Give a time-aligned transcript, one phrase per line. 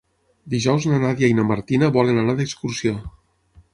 [0.53, 2.97] Dijous na Nàdia i na Martina volen anar d'excursió.